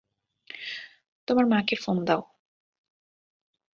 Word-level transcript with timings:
তোমার 1.27 1.45
মাকে 1.45 1.75
ফোন 1.75 1.97
দাও। 2.05 2.21